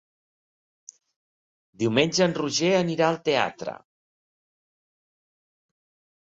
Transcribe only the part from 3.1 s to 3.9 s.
al teatre.